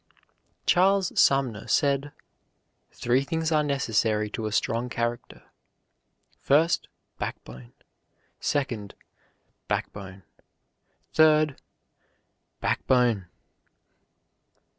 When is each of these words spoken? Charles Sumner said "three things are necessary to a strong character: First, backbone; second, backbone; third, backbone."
Charles 0.65 1.11
Sumner 1.21 1.67
said 1.67 2.11
"three 2.91 3.21
things 3.23 3.51
are 3.51 3.61
necessary 3.63 4.31
to 4.31 4.47
a 4.47 4.51
strong 4.51 4.89
character: 4.89 5.43
First, 6.41 6.87
backbone; 7.19 7.73
second, 8.39 8.95
backbone; 9.67 10.23
third, 11.13 11.61
backbone." 12.61 13.27